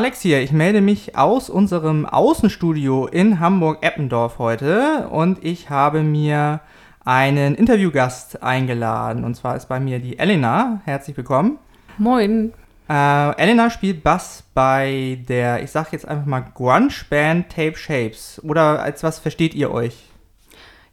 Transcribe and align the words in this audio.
Alex 0.00 0.22
hier. 0.22 0.40
Ich 0.40 0.50
melde 0.50 0.80
mich 0.80 1.18
aus 1.18 1.50
unserem 1.50 2.06
Außenstudio 2.06 3.06
in 3.06 3.38
Hamburg-Eppendorf 3.38 4.38
heute 4.38 5.08
und 5.10 5.44
ich 5.44 5.68
habe 5.68 6.02
mir 6.02 6.60
einen 7.04 7.54
Interviewgast 7.54 8.42
eingeladen. 8.42 9.24
Und 9.24 9.34
zwar 9.34 9.56
ist 9.56 9.68
bei 9.68 9.78
mir 9.78 9.98
die 9.98 10.18
Elena. 10.18 10.80
Herzlich 10.86 11.18
willkommen. 11.18 11.58
Moin. 11.98 12.54
Äh, 12.88 13.42
Elena 13.42 13.68
spielt 13.68 14.02
Bass 14.02 14.42
bei 14.54 15.18
der, 15.28 15.62
ich 15.62 15.70
sag 15.70 15.92
jetzt 15.92 16.08
einfach 16.08 16.24
mal, 16.24 16.46
Grunge-Band 16.54 17.50
Tape 17.50 17.76
Shapes. 17.76 18.40
Oder 18.42 18.80
als 18.80 19.02
was 19.02 19.18
versteht 19.18 19.54
ihr 19.54 19.70
euch? 19.70 19.98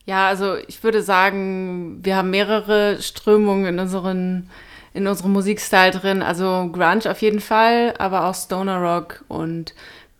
Ja, 0.03 0.27
also 0.27 0.57
ich 0.67 0.83
würde 0.83 1.01
sagen, 1.01 1.99
wir 2.03 2.17
haben 2.17 2.29
mehrere 2.29 3.01
Strömungen 3.01 3.67
in 3.67 3.79
unseren 3.79 4.49
in 4.97 5.07
unserem 5.07 5.31
Musikstil 5.31 5.91
drin. 5.91 6.23
Also 6.23 6.69
Grunge 6.71 7.09
auf 7.09 7.21
jeden 7.21 7.39
Fall, 7.39 7.93
aber 7.99 8.25
auch 8.25 8.35
Stoner 8.35 8.81
Rock 8.81 9.23
und 9.27 9.75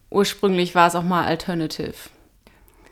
ursprünglich 0.09 0.75
war 0.75 0.87
es 0.87 0.95
auch 0.95 1.03
mal 1.03 1.25
Alternative. 1.25 1.95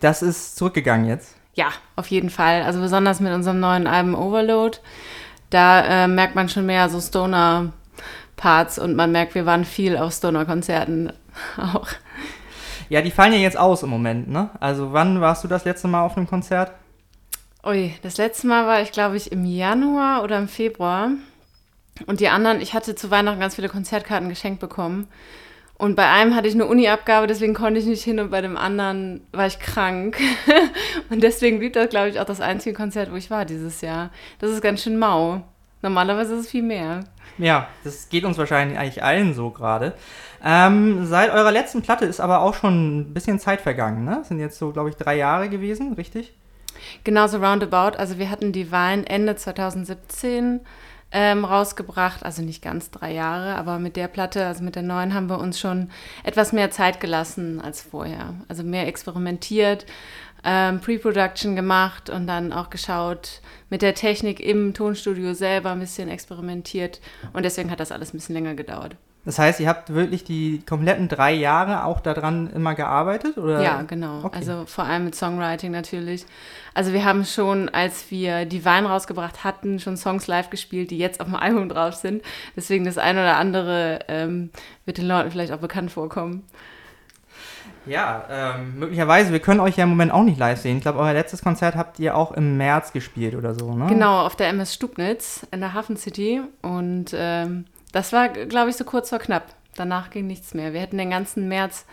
Das 0.01 0.21
ist 0.21 0.57
zurückgegangen 0.57 1.07
jetzt? 1.07 1.35
Ja, 1.53 1.67
auf 1.95 2.07
jeden 2.07 2.29
Fall. 2.29 2.63
Also 2.63 2.81
besonders 2.81 3.19
mit 3.19 3.31
unserem 3.31 3.59
neuen 3.59 3.87
Album 3.87 4.15
Overload. 4.15 4.79
Da 5.51 6.03
äh, 6.03 6.07
merkt 6.07 6.35
man 6.35 6.49
schon 6.49 6.65
mehr 6.65 6.89
so 6.89 6.99
Stoner-Parts 6.99 8.79
und 8.79 8.95
man 8.95 9.11
merkt, 9.11 9.35
wir 9.35 9.45
waren 9.45 9.63
viel 9.63 9.95
auf 9.95 10.11
Stoner-Konzerten 10.11 11.13
auch. 11.57 11.87
Ja, 12.89 13.01
die 13.01 13.11
fallen 13.11 13.33
ja 13.33 13.39
jetzt 13.39 13.57
aus 13.57 13.83
im 13.83 13.89
Moment, 13.89 14.27
ne? 14.27 14.49
Also 14.59 14.91
wann 14.91 15.21
warst 15.21 15.43
du 15.43 15.47
das 15.47 15.65
letzte 15.65 15.87
Mal 15.87 16.03
auf 16.03 16.17
einem 16.17 16.27
Konzert? 16.27 16.71
Ui, 17.63 17.95
das 18.03 18.17
letzte 18.17 18.47
Mal 18.47 18.67
war 18.67 18.81
ich, 18.81 18.91
glaube 18.91 19.17
ich, 19.17 19.31
im 19.31 19.45
Januar 19.45 20.23
oder 20.23 20.37
im 20.37 20.47
Februar. 20.47 21.11
Und 22.07 22.19
die 22.19 22.27
anderen, 22.27 22.61
ich 22.61 22.73
hatte 22.73 22.95
zu 22.95 23.11
Weihnachten 23.11 23.39
ganz 23.39 23.55
viele 23.55 23.69
Konzertkarten 23.69 24.29
geschenkt 24.29 24.59
bekommen. 24.59 25.07
Und 25.77 25.95
bei 25.95 26.09
einem 26.09 26.35
hatte 26.35 26.47
ich 26.47 26.53
eine 26.53 26.67
Uni-Abgabe, 26.67 27.27
deswegen 27.27 27.53
konnte 27.53 27.79
ich 27.79 27.85
nicht 27.85 28.03
hin 28.03 28.19
und 28.19 28.31
bei 28.31 28.41
dem 28.41 28.55
anderen 28.55 29.21
war 29.33 29.45
ich 29.45 29.59
krank. 29.59 30.17
und 31.09 31.21
deswegen 31.21 31.59
blieb 31.59 31.73
das, 31.73 31.89
glaube 31.89 32.09
ich, 32.09 32.19
auch 32.19 32.25
das 32.25 32.39
einzige 32.39 32.75
Konzert, 32.75 33.11
wo 33.11 33.15
ich 33.15 33.29
war 33.29 33.43
dieses 33.43 33.81
Jahr. 33.81 34.09
Das 34.39 34.51
ist 34.51 34.61
ganz 34.61 34.83
schön 34.83 34.97
mau. 34.97 35.43
Normalerweise 35.81 36.35
ist 36.35 36.41
es 36.41 36.49
viel 36.49 36.63
mehr. 36.63 37.01
Ja, 37.37 37.67
das 37.83 38.07
geht 38.07 38.23
uns 38.23 38.37
wahrscheinlich 38.37 38.79
eigentlich 38.79 39.03
allen 39.03 39.33
so 39.33 39.49
gerade. 39.49 39.93
Ähm, 40.43 41.05
seit 41.05 41.31
eurer 41.31 41.51
letzten 41.51 41.81
Platte 41.81 42.05
ist 42.05 42.21
aber 42.21 42.41
auch 42.41 42.53
schon 42.53 42.99
ein 42.99 43.13
bisschen 43.13 43.39
Zeit 43.39 43.59
vergangen, 43.59 44.05
ne? 44.05 44.17
Das 44.19 44.29
sind 44.29 44.39
jetzt 44.39 44.57
so, 44.57 44.71
glaube 44.71 44.89
ich, 44.89 44.95
drei 44.95 45.17
Jahre 45.17 45.49
gewesen, 45.49 45.93
richtig? 45.93 46.33
Genauso 47.03 47.37
roundabout. 47.37 47.97
Also 47.97 48.17
wir 48.17 48.29
hatten 48.29 48.53
Divine 48.53 49.07
Ende 49.07 49.35
2017 49.35 50.61
ähm, 51.15 51.45
rausgebracht. 51.45 52.23
Also 52.23 52.41
nicht 52.41 52.61
ganz 52.61 52.91
drei 52.91 53.13
Jahre, 53.13 53.55
aber 53.55 53.79
mit 53.79 53.95
der 53.95 54.09
Platte, 54.09 54.45
also 54.45 54.63
mit 54.63 54.75
der 54.75 54.83
neuen, 54.83 55.13
haben 55.13 55.29
wir 55.29 55.39
uns 55.39 55.57
schon 55.59 55.89
etwas 56.23 56.51
mehr 56.51 56.69
Zeit 56.71 56.99
gelassen 56.99 57.61
als 57.61 57.81
vorher. 57.81 58.33
Also 58.49 58.63
mehr 58.63 58.85
experimentiert, 58.85 59.85
ähm, 60.43 60.81
Pre-Production 60.81 61.55
gemacht 61.55 62.09
und 62.09 62.27
dann 62.27 62.51
auch 62.51 62.69
geschaut, 62.69 63.41
mit 63.69 63.81
der 63.81 63.95
Technik 63.95 64.41
im 64.41 64.73
Tonstudio 64.73 65.33
selber 65.33 65.71
ein 65.71 65.79
bisschen 65.79 66.09
experimentiert. 66.09 66.99
Und 67.31 67.43
deswegen 67.43 67.71
hat 67.71 67.79
das 67.79 67.93
alles 67.93 68.13
ein 68.13 68.17
bisschen 68.17 68.35
länger 68.35 68.53
gedauert. 68.53 68.97
Das 69.25 69.39
heißt, 69.39 69.59
ihr 69.59 69.67
habt 69.67 69.91
wirklich 69.91 70.23
die 70.23 70.61
kompletten 70.67 71.07
drei 71.09 71.33
Jahre 71.33 71.83
auch 71.83 71.99
daran 71.99 72.47
immer 72.51 72.75
gearbeitet? 72.75 73.37
Oder? 73.37 73.61
Ja, 73.61 73.81
genau. 73.81 74.23
Okay. 74.23 74.37
Also 74.37 74.65
vor 74.67 74.83
allem 74.83 75.05
mit 75.05 75.15
Songwriting 75.15 75.71
natürlich. 75.71 76.25
Also 76.75 76.93
wir 76.93 77.03
haben 77.03 77.25
schon, 77.25 77.67
als 77.69 78.11
wir 78.11 78.45
die 78.45 78.63
Wein 78.65 78.85
rausgebracht 78.85 79.43
hatten, 79.43 79.79
schon 79.79 79.97
Songs 79.97 80.27
live 80.27 80.51
gespielt, 80.51 80.91
die 80.91 80.99
jetzt 80.99 81.21
auf 81.21 81.27
dem 81.27 81.35
Album 81.35 81.69
drauf 81.69 81.95
sind. 81.95 82.21
Deswegen 82.55 82.85
das 82.85 82.99
eine 82.99 83.21
oder 83.21 83.37
andere 83.37 83.99
ähm, 84.07 84.51
wird 84.85 84.99
den 84.99 85.07
Leuten 85.07 85.31
vielleicht 85.31 85.51
auch 85.51 85.59
bekannt 85.59 85.91
vorkommen. 85.91 86.43
Ja, 87.87 88.25
ähm, 88.29 88.79
möglicherweise. 88.79 89.31
Wir 89.31 89.39
können 89.39 89.59
euch 89.59 89.77
ja 89.77 89.83
im 89.83 89.89
Moment 89.89 90.11
auch 90.11 90.23
nicht 90.23 90.39
live 90.39 90.59
sehen. 90.59 90.77
Ich 90.77 90.83
glaube, 90.83 90.99
euer 90.99 91.13
letztes 91.13 91.41
Konzert 91.41 91.75
habt 91.75 91.99
ihr 91.99 92.15
auch 92.15 92.31
im 92.31 92.57
März 92.57 92.93
gespielt 92.93 93.35
oder 93.35 93.53
so, 93.53 93.73
ne? 93.73 93.87
Genau, 93.87 94.25
auf 94.25 94.35
der 94.35 94.49
MS 94.49 94.73
Stubnitz 94.73 95.45
in 95.51 95.59
der 95.59 95.73
Hafen 95.73 95.97
City. 95.97 96.41
Und 96.61 97.11
ähm, 97.15 97.65
das 97.95 98.11
war, 98.11 98.27
glaube 98.27 98.69
ich, 98.69 98.75
so 98.75 98.83
kurz 98.83 99.09
vor 99.09 99.19
knapp. 99.19 99.55
Danach 99.75 100.09
ging 100.09 100.27
nichts 100.27 100.53
mehr. 100.53 100.73
Wir 100.73 100.81
hätten 100.81 100.97
den 100.97 101.09
ganzen 101.09 101.47
März 101.47 101.85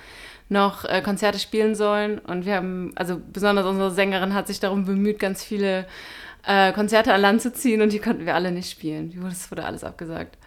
noch 0.48 0.84
äh, 0.84 1.00
Konzerte 1.00 1.38
spielen 1.38 1.76
sollen 1.76 2.18
und 2.18 2.44
wir 2.44 2.56
haben, 2.56 2.90
also 2.96 3.20
besonders 3.32 3.64
unsere 3.66 3.92
Sängerin 3.92 4.34
hat 4.34 4.48
sich 4.48 4.58
darum 4.58 4.84
bemüht, 4.84 5.20
ganz 5.20 5.44
viele 5.44 5.86
äh, 6.44 6.72
Konzerte 6.72 7.14
an 7.14 7.20
Land 7.20 7.40
zu 7.40 7.52
ziehen 7.52 7.82
und 7.82 7.92
die 7.92 8.00
konnten 8.00 8.26
wir 8.26 8.34
alle 8.34 8.50
nicht 8.50 8.68
spielen. 8.68 9.16
Das 9.22 9.48
wurde 9.52 9.64
alles 9.64 9.84
abgesagt. 9.84 10.38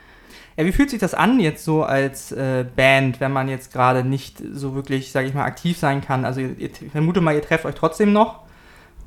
Ja, 0.58 0.66
wie 0.66 0.74
fühlt 0.74 0.90
sich 0.90 1.00
das 1.00 1.14
an 1.14 1.40
jetzt 1.40 1.64
so 1.64 1.84
als 1.84 2.34
äh, 2.34 2.66
Band, 2.76 3.22
wenn 3.22 3.32
man 3.32 3.48
jetzt 3.48 3.72
gerade 3.72 4.04
nicht 4.04 4.44
so 4.52 4.76
wirklich, 4.76 5.14
sage 5.14 5.28
ich 5.28 5.34
mal, 5.34 5.46
aktiv 5.46 5.78
sein 5.78 6.02
kann? 6.02 6.26
Also 6.26 6.42
ich 6.42 6.72
vermute 6.92 7.22
mal, 7.22 7.34
ihr 7.34 7.42
trefft 7.42 7.64
euch 7.64 7.76
trotzdem 7.76 8.12
noch 8.12 8.42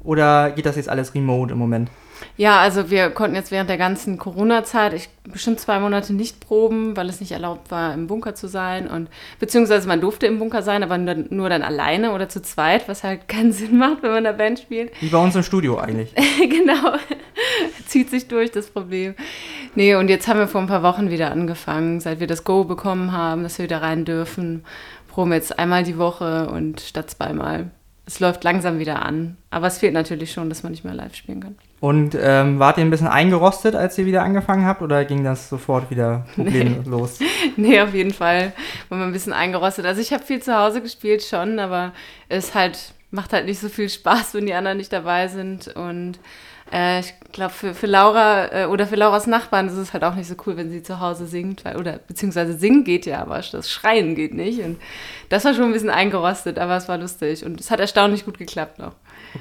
oder 0.03 0.51
geht 0.53 0.65
das 0.65 0.77
jetzt 0.77 0.89
alles 0.89 1.15
remote 1.15 1.53
im 1.53 1.59
Moment? 1.59 1.91
Ja, 2.37 2.61
also 2.61 2.91
wir 2.91 3.11
konnten 3.11 3.35
jetzt 3.35 3.51
während 3.51 3.69
der 3.69 3.79
ganzen 3.79 4.19
Corona-Zeit, 4.19 5.09
bestimmt 5.25 5.61
zwei 5.61 5.79
Monate 5.79 6.13
nicht 6.13 6.41
proben, 6.41 6.97
weil 6.97 7.09
es 7.09 7.21
nicht 7.21 7.33
erlaubt 7.33 7.71
war, 7.71 7.93
im 7.95 8.07
Bunker 8.07 8.35
zu 8.35 8.49
sein. 8.49 8.87
Und 8.87 9.09
beziehungsweise 9.39 9.89
man 9.89 10.01
durfte 10.01 10.27
im 10.27 10.39
Bunker 10.39 10.63
sein, 10.63 10.83
aber 10.83 10.99
nur, 10.99 11.15
nur 11.31 11.49
dann 11.49 11.63
alleine 11.63 12.13
oder 12.13 12.29
zu 12.29 12.41
zweit, 12.43 12.89
was 12.89 13.05
halt 13.05 13.29
keinen 13.29 13.53
Sinn 13.53 13.79
macht, 13.79 14.03
wenn 14.03 14.11
man 14.11 14.19
in 14.19 14.25
der 14.25 14.33
Band 14.33 14.59
spielt. 14.59 14.93
Wie 15.01 15.09
bei 15.09 15.19
uns 15.19 15.37
im 15.37 15.43
Studio 15.43 15.79
eigentlich. 15.79 16.15
genau. 16.39 16.97
Zieht 17.87 18.11
sich 18.11 18.29
durch 18.29 18.51
das 18.51 18.69
Problem. 18.69 19.15
Nee, 19.75 19.95
und 19.95 20.09
jetzt 20.09 20.29
haben 20.29 20.39
wir 20.39 20.49
vor 20.49 20.61
ein 20.61 20.67
paar 20.67 20.83
Wochen 20.83 21.11
wieder 21.11 21.31
angefangen, 21.31 22.01
seit 22.01 22.21
wir 22.21 22.27
das 22.27 22.45
Go 22.45 22.65
bekommen 22.65 23.13
haben, 23.13 23.43
dass 23.43 23.59
wir 23.59 23.65
wieder 23.65 23.83
rein 23.83 24.05
dürfen. 24.05 24.65
Proben 25.09 25.33
jetzt 25.33 25.59
einmal 25.59 25.85
die 25.85 25.99
Woche 25.99 26.49
und 26.49 26.81
statt 26.81 27.11
zweimal 27.11 27.71
es 28.09 28.21
läuft 28.21 28.43
langsam 28.43 28.79
wieder 28.79 29.05
an. 29.05 29.37
Aber 29.51 29.67
es 29.67 29.79
fehlt 29.79 29.93
natürlich 29.93 30.33
schon, 30.33 30.49
dass 30.49 30.63
man 30.63 30.73
nicht 30.73 30.83
mehr 30.83 30.95
live 30.95 31.15
spielen 31.15 31.43
kann. 31.43 31.57
Und 31.81 32.17
ähm, 32.21 32.59
wart 32.59 32.79
ihr 32.79 32.85
ein 32.85 32.91
bisschen 32.91 33.07
eingerostet, 33.07 33.77
als 33.77 33.97
ihr 33.99 34.07
wieder 34.07 34.23
angefangen 34.23 34.67
habt, 34.67 34.83
oder 34.83 35.05
ging 35.05 35.23
das 35.23 35.49
sofort 35.49 35.91
wieder 35.91 36.27
problemlos? 36.35 37.21
Nee. 37.21 37.69
nee, 37.69 37.81
auf 37.81 37.95
jeden 37.95 38.13
Fall 38.13 38.53
war 38.89 38.99
man 38.99 39.09
ein 39.09 39.13
bisschen 39.13 39.33
eingerostet. 39.33 39.87
Also 39.87 40.01
ich 40.01 40.13
habe 40.13 40.25
viel 40.25 40.43
zu 40.43 40.57
Hause 40.57 40.83
gespielt 40.83 41.23
schon, 41.23 41.59
aber 41.61 41.93
es 42.29 42.55
halt 42.55 42.95
macht 43.11 43.33
halt 43.33 43.47
nicht 43.47 43.61
so 43.61 43.69
viel 43.69 43.89
Spaß, 43.89 44.35
wenn 44.35 44.47
die 44.47 44.55
anderen 44.55 44.79
nicht 44.79 44.93
dabei 44.93 45.29
sind. 45.29 45.69
Und 45.69 46.19
äh, 46.73 47.01
ich 47.01 47.15
glaube, 47.33 47.55
für, 47.55 47.75
für 47.75 47.87
Laura 47.87 48.53
äh, 48.53 48.67
oder 48.67 48.87
für 48.87 48.97
Lauras 48.97 49.27
Nachbarn 49.27 49.69
ist 49.69 49.77
es 49.77 49.93
halt 49.93 50.05
auch 50.05 50.15
nicht 50.15 50.29
so 50.29 50.35
cool, 50.47 50.57
wenn 50.57 50.71
sie 50.71 50.83
zu 50.83 51.01
Hause 51.01 51.27
singt, 51.27 51.65
weil, 51.65 51.77
oder 51.77 51.99
beziehungsweise 52.07 52.59
singen 52.59 52.85
geht 52.85 53.07
ja, 53.07 53.21
aber 53.21 53.41
das 53.53 53.71
Schreien 53.71 54.15
geht 54.15 54.35
nicht. 54.35 54.61
Und 54.61 54.79
das 55.29 55.45
war 55.45 55.55
schon 55.55 55.65
ein 55.65 55.73
bisschen 55.73 55.91
eingerostet, 55.91 56.59
aber 56.59 56.77
es 56.77 56.89
war 56.89 56.99
lustig 56.99 57.45
und 57.45 57.61
es 57.61 57.71
hat 57.71 57.81
erstaunlich 57.81 58.25
gut 58.25 58.39
geklappt 58.39 58.79
noch. 58.79 58.93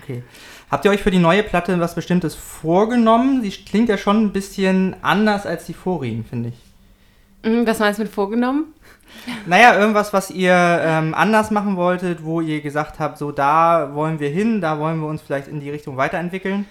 Okay. 0.01 0.23
Habt 0.69 0.83
ihr 0.83 0.91
euch 0.91 1.01
für 1.01 1.11
die 1.11 1.19
neue 1.19 1.43
Platte 1.43 1.79
was 1.79 1.95
Bestimmtes 1.95 2.35
vorgenommen? 2.35 3.41
Sie 3.41 3.51
klingt 3.51 3.87
ja 3.87 3.97
schon 3.97 4.25
ein 4.25 4.33
bisschen 4.33 4.97
anders 5.01 5.45
als 5.45 5.65
die 5.65 5.73
vorigen, 5.73 6.25
finde 6.25 6.49
ich. 6.49 7.49
Mhm, 7.49 7.65
was 7.65 7.79
meinst 7.79 7.99
du 7.99 8.03
mit 8.03 8.11
vorgenommen? 8.11 8.73
Naja, 9.45 9.79
irgendwas, 9.79 10.11
was 10.11 10.29
ihr 10.29 10.53
ähm, 10.53 11.13
anders 11.13 11.51
machen 11.51 11.77
wolltet, 11.77 12.23
wo 12.25 12.41
ihr 12.41 12.59
gesagt 12.59 12.99
habt, 12.99 13.17
so 13.17 13.31
da 13.31 13.91
wollen 13.93 14.19
wir 14.19 14.29
hin, 14.29 14.59
da 14.59 14.77
wollen 14.79 14.99
wir 14.99 15.07
uns 15.07 15.21
vielleicht 15.21 15.47
in 15.47 15.61
die 15.61 15.69
Richtung 15.69 15.95
weiterentwickeln. 15.95 16.65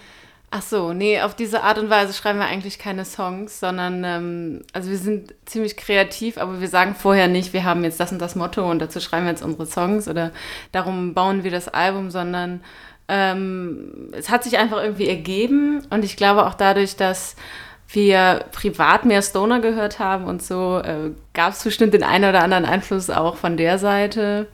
Ach 0.51 0.63
so, 0.63 0.93
nee, 0.93 1.21
auf 1.21 1.35
diese 1.35 1.63
Art 1.63 1.79
und 1.79 1.91
Weise 1.91 2.13
schreiben 2.13 2.39
wir 2.39 2.47
eigentlich 2.47 2.79
keine 2.79 3.05
Songs, 3.05 3.59
sondern 3.59 4.05
ähm, 4.05 4.63
also 4.73 4.91
wir 4.91 4.99
sind 4.99 5.35
ziemlich 5.45 5.77
kreativ, 5.77 6.39
aber 6.39 6.61
wir 6.61 6.69
sagen 6.69 6.95
vorher 6.95 7.29
nicht, 7.29 7.53
wir 7.53 7.65
haben 7.65 7.83
jetzt 7.83 7.99
das 7.99 8.13
und 8.13 8.21
das 8.21 8.37
Motto 8.37 8.71
und 8.71 8.79
dazu 8.79 9.01
schreiben 9.01 9.25
wir 9.25 9.33
jetzt 9.33 9.43
unsere 9.43 9.67
Songs 9.67 10.07
oder 10.07 10.31
darum 10.71 11.15
bauen 11.15 11.43
wir 11.43 11.51
das 11.51 11.69
Album, 11.69 12.11
sondern 12.11 12.61
ähm, 13.09 14.11
es 14.13 14.31
hat 14.31 14.45
sich 14.45 14.59
einfach 14.59 14.83
irgendwie 14.83 15.09
ergeben 15.09 15.83
und 15.91 16.05
ich 16.05 16.17
glaube 16.17 16.47
auch 16.47 16.55
dadurch, 16.55 16.97
dass 16.97 17.37
wir 17.89 18.45
privat 18.53 19.05
mehr 19.05 19.23
Stoner 19.23 19.61
gehört 19.61 19.99
haben 19.99 20.25
und 20.25 20.43
so, 20.43 20.79
äh, 20.79 21.13
gab 21.35 21.53
es 21.53 21.63
bestimmt 21.63 21.95
den 21.95 22.03
einen 22.03 22.29
oder 22.29 22.43
anderen 22.43 22.65
Einfluss 22.65 23.11
auch 23.11 23.37
von 23.37 23.57
der 23.57 23.79
Seite. 23.79 24.49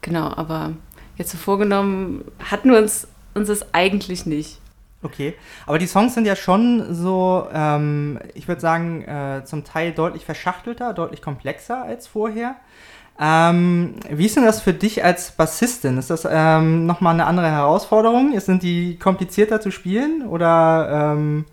Genau, 0.00 0.32
aber 0.34 0.72
jetzt 1.16 1.30
so 1.30 1.38
vorgenommen 1.38 2.24
hatten 2.50 2.70
wir 2.70 2.78
uns, 2.78 3.08
uns 3.34 3.48
das 3.48 3.74
eigentlich 3.74 4.24
nicht. 4.26 4.58
Okay, 5.04 5.34
aber 5.66 5.78
die 5.78 5.86
Songs 5.86 6.14
sind 6.14 6.26
ja 6.26 6.36
schon 6.36 6.94
so, 6.94 7.48
ähm, 7.52 8.20
ich 8.34 8.46
würde 8.46 8.60
sagen, 8.60 9.02
äh, 9.02 9.42
zum 9.44 9.64
Teil 9.64 9.92
deutlich 9.92 10.24
verschachtelter, 10.24 10.94
deutlich 10.94 11.20
komplexer 11.20 11.82
als 11.82 12.06
vorher. 12.06 12.54
Ähm, 13.24 13.94
wie 14.10 14.26
ist 14.26 14.34
denn 14.34 14.44
das 14.44 14.60
für 14.60 14.72
dich 14.72 15.04
als 15.04 15.30
Bassistin? 15.30 15.96
Ist 15.96 16.10
das 16.10 16.26
ähm, 16.28 16.86
nochmal 16.86 17.14
eine 17.14 17.26
andere 17.26 17.48
Herausforderung? 17.48 18.38
Sind 18.40 18.64
die 18.64 18.98
komplizierter 18.98 19.60
zu 19.60 19.70
spielen 19.70 20.26
oder 20.26 21.14
ähm, 21.14 21.44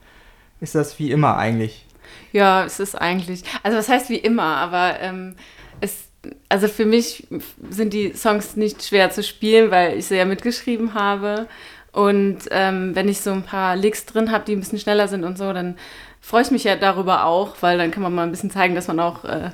ist 0.62 0.74
das 0.74 0.98
wie 0.98 1.12
immer 1.12 1.38
eigentlich? 1.38 1.86
Ja, 2.32 2.66
es 2.66 2.80
ist 2.80 2.96
eigentlich, 2.96 3.44
also 3.62 3.78
was 3.78 3.88
heißt 3.88 4.10
wie 4.10 4.18
immer, 4.18 4.58
aber 4.58 5.00
ähm, 5.00 5.36
es, 5.80 6.08
also 6.50 6.68
für 6.68 6.86
mich 6.86 7.28
sind 7.70 7.94
die 7.94 8.14
Songs 8.14 8.56
nicht 8.56 8.84
schwer 8.84 9.12
zu 9.12 9.22
spielen, 9.22 9.70
weil 9.70 9.96
ich 9.96 10.08
sie 10.08 10.16
ja 10.16 10.26
mitgeschrieben 10.26 10.96
habe 10.96 11.46
und 11.92 12.40
ähm, 12.50 12.96
wenn 12.96 13.08
ich 13.08 13.22
so 13.22 13.32
ein 13.32 13.44
paar 13.44 13.76
Licks 13.76 14.08
drin 14.08 14.32
habe, 14.32 14.44
die 14.44 14.56
ein 14.56 14.60
bisschen 14.60 14.80
schneller 14.80 15.08
sind 15.08 15.24
und 15.24 15.38
so, 15.38 15.54
dann 15.54 15.78
freue 16.20 16.42
ich 16.42 16.50
mich 16.50 16.64
ja 16.64 16.76
darüber 16.76 17.26
auch, 17.26 17.58
weil 17.62 17.78
dann 17.78 17.92
kann 17.92 18.02
man 18.02 18.16
mal 18.16 18.24
ein 18.24 18.32
bisschen 18.32 18.50
zeigen, 18.50 18.74
dass 18.74 18.88
man 18.88 19.00
auch 19.00 19.24
äh, 19.24 19.52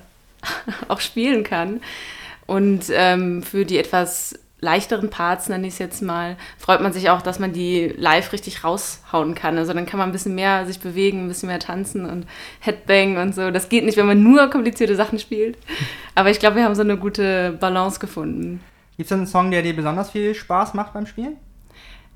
auch 0.88 1.00
spielen 1.00 1.44
kann. 1.44 1.82
Und 2.48 2.86
ähm, 2.92 3.42
für 3.44 3.66
die 3.66 3.78
etwas 3.78 4.38
leichteren 4.62 5.10
Parts, 5.10 5.50
nenne 5.50 5.68
ich 5.68 5.74
es 5.74 5.80
jetzt 5.80 6.02
mal, 6.02 6.38
freut 6.58 6.82
man 6.82 6.94
sich 6.94 7.10
auch, 7.10 7.22
dass 7.22 7.40
man 7.40 7.54
die 7.54 7.94
live 7.98 8.32
richtig 8.34 8.64
raushauen 8.64 9.36
kann. 9.36 9.58
Also 9.58 9.74
dann 9.74 9.86
kann 9.86 10.00
man 10.00 10.10
ein 10.10 10.12
bisschen 10.12 10.36
mehr 10.36 10.66
sich 10.66 10.80
bewegen, 10.80 11.26
ein 11.26 11.28
bisschen 11.28 11.48
mehr 11.48 11.60
tanzen 11.60 12.06
und 12.06 12.26
Headbang 12.60 13.18
und 13.18 13.36
so. 13.36 13.52
Das 13.52 13.70
geht 13.70 13.86
nicht, 13.86 13.98
wenn 13.98 14.08
man 14.08 14.24
nur 14.24 14.50
komplizierte 14.50 14.96
Sachen 14.96 15.20
spielt. 15.20 15.58
Aber 16.16 16.30
ich 16.30 16.40
glaube, 16.40 16.58
wir 16.58 16.64
haben 16.64 16.76
so 16.76 16.82
eine 16.82 16.98
gute 16.98 17.52
Balance 17.60 18.00
gefunden. 18.00 18.62
Gibt 18.98 19.08
es 19.08 19.12
einen 19.12 19.28
Song, 19.28 19.52
der 19.52 19.62
dir 19.62 19.76
besonders 19.76 20.10
viel 20.10 20.34
Spaß 20.34 20.74
macht 20.74 20.94
beim 20.94 21.06
Spielen? 21.06 21.38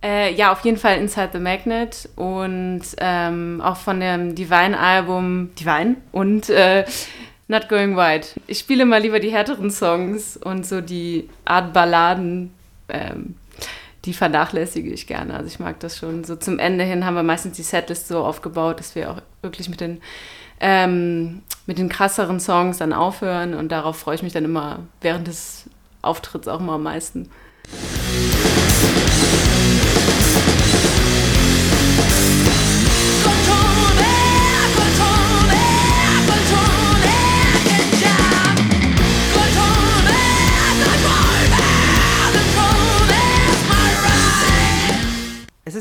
Äh, 0.02 0.34
ja, 0.34 0.54
auf 0.54 0.62
jeden 0.62 0.78
Fall 0.78 0.98
Inside 0.98 1.32
the 1.34 1.40
Magnet 1.40 2.08
und 2.16 2.82
ähm, 3.00 3.62
auch 3.62 3.76
von 3.76 4.00
dem 4.00 4.34
Divine-Album 4.34 5.50
Divine 5.60 5.98
und 6.14 6.50
äh, 6.50 6.86
Not 7.50 7.68
Going 7.68 7.98
White. 7.98 8.40
Ich 8.46 8.60
spiele 8.60 8.86
mal 8.86 9.02
lieber 9.02 9.20
die 9.20 9.32
härteren 9.32 9.72
Songs 9.72 10.38
und 10.38 10.68
so 10.68 10.82
die 10.82 11.28
Art 11.46 11.74
Balladen, 11.74 12.54
ähm, 12.90 13.34
die 14.06 14.14
vernachlässige 14.14 14.92
ich 14.92 15.08
gerne. 15.08 15.34
Also 15.34 15.48
ich 15.48 15.60
mag 15.60 15.80
das 15.80 15.98
schon. 15.98 16.24
So 16.24 16.36
zum 16.36 16.60
Ende 16.60 16.84
hin 16.84 17.06
haben 17.06 17.16
wir 17.16 17.24
meistens 17.24 17.58
die 17.58 17.64
Setlist 17.64 18.08
so 18.08 18.20
aufgebaut, 18.24 18.80
dass 18.80 18.94
wir 18.94 19.10
auch 19.10 19.22
wirklich 19.42 19.68
mit 19.68 19.82
den, 19.82 20.00
ähm, 20.60 21.42
mit 21.66 21.80
den 21.80 21.90
krasseren 21.90 22.40
Songs 22.40 22.78
dann 22.78 22.94
aufhören 22.94 23.56
und 23.56 23.72
darauf 23.72 23.98
freue 23.98 24.14
ich 24.14 24.24
mich 24.24 24.34
dann 24.34 24.46
immer 24.46 24.82
während 25.02 25.26
des 25.26 25.66
Auftritts 26.04 26.48
auch 26.48 26.60
immer 26.60 26.74
am 26.74 26.84
meisten. 26.84 27.32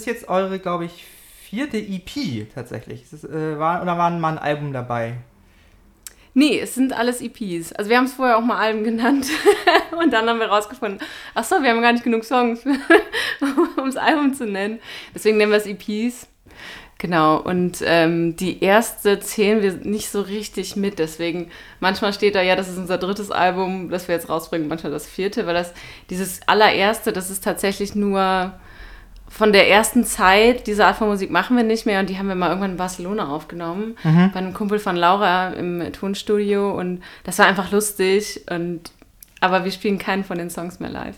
Jetzt 0.08 0.28
eure, 0.28 0.58
glaube 0.58 0.86
ich, 0.86 1.04
vierte 1.48 1.78
EP 1.78 2.52
tatsächlich. 2.54 3.04
Es 3.04 3.12
ist, 3.12 3.24
äh, 3.24 3.58
war, 3.58 3.82
oder 3.82 3.96
war 3.96 4.10
mal 4.10 4.32
ein 4.32 4.38
Album 4.38 4.72
dabei? 4.72 5.14
Nee, 6.34 6.60
es 6.60 6.74
sind 6.74 6.92
alles 6.92 7.20
EPs. 7.20 7.72
Also 7.72 7.90
wir 7.90 7.96
haben 7.96 8.04
es 8.04 8.12
vorher 8.12 8.36
auch 8.36 8.42
mal 8.42 8.58
Alben 8.58 8.84
genannt 8.84 9.26
und 10.00 10.12
dann 10.12 10.28
haben 10.28 10.38
wir 10.38 10.46
rausgefunden, 10.46 11.00
ach 11.34 11.44
so, 11.44 11.62
wir 11.62 11.70
haben 11.70 11.82
gar 11.82 11.92
nicht 11.92 12.04
genug 12.04 12.24
Songs, 12.24 12.64
um 13.76 13.86
das 13.86 13.96
Album 13.96 14.34
zu 14.34 14.46
nennen. 14.46 14.78
Deswegen 15.14 15.36
nennen 15.36 15.52
wir 15.52 15.58
es 15.58 15.66
EPs. 15.66 16.28
Genau, 16.98 17.38
und 17.38 17.78
ähm, 17.84 18.34
die 18.34 18.62
erste 18.62 19.20
zählen 19.20 19.62
wir 19.62 19.72
nicht 19.88 20.10
so 20.10 20.20
richtig 20.20 20.74
mit. 20.74 20.98
Deswegen, 20.98 21.50
manchmal 21.78 22.12
steht 22.12 22.34
da, 22.34 22.42
ja, 22.42 22.56
das 22.56 22.68
ist 22.68 22.76
unser 22.76 22.98
drittes 22.98 23.30
Album, 23.30 23.88
das 23.88 24.08
wir 24.08 24.16
jetzt 24.16 24.28
rausbringen, 24.28 24.68
manchmal 24.68 24.92
das 24.92 25.06
vierte, 25.06 25.46
weil 25.46 25.54
das, 25.54 25.72
dieses 26.10 26.40
allererste, 26.46 27.12
das 27.12 27.30
ist 27.30 27.44
tatsächlich 27.44 27.94
nur 27.94 28.52
von 29.28 29.52
der 29.52 29.68
ersten 29.68 30.04
Zeit, 30.04 30.66
diese 30.66 30.86
Art 30.86 30.96
von 30.96 31.08
Musik 31.08 31.30
machen 31.30 31.56
wir 31.56 31.64
nicht 31.64 31.86
mehr 31.86 32.00
und 32.00 32.08
die 32.08 32.18
haben 32.18 32.28
wir 32.28 32.34
mal 32.34 32.48
irgendwann 32.48 32.72
in 32.72 32.76
Barcelona 32.76 33.28
aufgenommen, 33.28 33.96
mhm. 34.02 34.30
bei 34.32 34.38
einem 34.38 34.54
Kumpel 34.54 34.78
von 34.78 34.96
Laura 34.96 35.50
im 35.50 35.92
Tonstudio 35.92 36.72
und 36.78 37.02
das 37.24 37.38
war 37.38 37.46
einfach 37.46 37.70
lustig 37.70 38.42
und 38.50 38.90
aber 39.40 39.64
wir 39.64 39.70
spielen 39.70 39.98
keinen 39.98 40.24
von 40.24 40.38
den 40.38 40.50
Songs 40.50 40.80
mehr 40.80 40.90
live. 40.90 41.16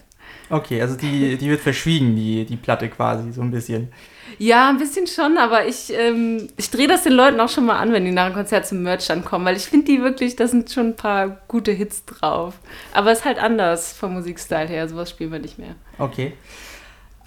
Okay, 0.49 0.83
also 0.83 0.97
die, 0.97 1.37
die 1.37 1.49
wird 1.49 1.61
verschwiegen, 1.61 2.17
die, 2.17 2.45
die 2.45 2.57
Platte 2.57 2.89
quasi, 2.89 3.33
so 3.33 3.41
ein 3.41 3.51
bisschen. 3.51 3.93
Ja, 4.39 4.69
ein 4.69 4.79
bisschen 4.79 5.07
schon, 5.07 5.39
aber 5.39 5.67
ich, 5.67 5.93
ähm, 5.93 6.49
ich 6.57 6.71
drehe 6.71 6.89
das 6.89 7.05
den 7.05 7.13
Leuten 7.13 7.41
auch 7.41 7.49
schon 7.49 7.67
mal 7.67 7.79
an, 7.79 7.93
wenn 7.93 8.05
die 8.05 8.11
nach 8.11 8.27
einem 8.27 8.35
Konzert 8.35 8.67
zum 8.67 8.83
Merch 8.83 9.07
dann 9.07 9.25
kommen, 9.25 9.45
weil 9.45 9.57
ich 9.57 9.65
finde 9.65 9.87
die 9.87 10.03
wirklich, 10.03 10.37
da 10.37 10.47
sind 10.47 10.71
schon 10.71 10.89
ein 10.89 10.97
paar 10.97 11.41
gute 11.47 11.73
Hits 11.73 12.05
drauf. 12.05 12.55
Aber 12.93 13.13
es 13.13 13.21
ist 13.21 13.25
halt 13.25 13.39
anders 13.39 13.93
vom 13.93 14.15
Musikstyle 14.15 14.67
her, 14.67 14.89
sowas 14.89 15.11
spielen 15.11 15.33
wir 15.33 15.39
nicht 15.39 15.59
mehr. 15.59 15.77
Okay. 15.99 16.33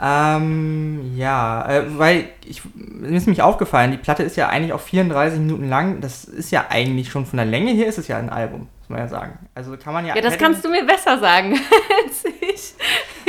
Ähm, 0.06 1.14
ja, 1.16 1.66
äh, 1.70 1.98
weil 1.98 2.26
ich, 2.46 2.62
mir 2.76 3.16
ist 3.16 3.26
nämlich 3.26 3.42
aufgefallen, 3.42 3.92
die 3.92 3.98
Platte 3.98 4.24
ist 4.24 4.36
ja 4.36 4.50
eigentlich 4.50 4.74
auch 4.74 4.82
34 4.82 5.40
Minuten 5.40 5.70
lang. 5.70 6.02
Das 6.02 6.26
ist 6.26 6.52
ja 6.52 6.66
eigentlich 6.68 7.10
schon 7.10 7.26
von 7.26 7.38
der 7.38 7.46
Länge 7.46 7.72
her 7.72 7.88
ist 7.88 7.98
es 7.98 8.10
ja 8.10 8.18
ein 8.18 8.30
Album, 8.30 8.68
muss 8.80 8.90
man 8.90 9.00
ja 9.00 9.08
sagen. 9.08 9.40
Also 9.56 9.78
kann 9.78 9.94
man 9.94 10.06
ja. 10.06 10.14
Ja, 10.14 10.22
das 10.22 10.38
kannst 10.38 10.66
du 10.66 10.70
mir 10.70 10.86
besser 10.86 11.20
sagen 11.20 11.54
als 12.04 12.26
ich. 12.26 12.74